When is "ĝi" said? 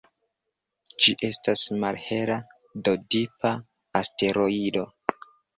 1.03-1.13